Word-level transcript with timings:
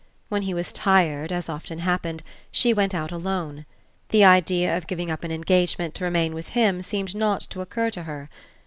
When 0.29 0.41
he 0.41 0.55
was 0.55 0.73
tired, 0.73 1.31
as 1.31 1.47
often 1.47 1.77
happened, 1.77 2.23
she 2.51 2.73
went 2.73 2.95
out 2.95 3.11
alone; 3.11 3.67
the 4.09 4.25
idea 4.25 4.75
of 4.75 4.87
giving 4.87 5.11
up 5.11 5.23
an 5.23 5.31
engagement 5.31 5.93
to 5.93 6.03
remain 6.03 6.33
with 6.33 6.47
him 6.57 6.81
seemed 6.81 7.13
not 7.13 7.41
to 7.51 7.61
occur 7.61 7.91
to 7.91 8.01
her. 8.01 8.27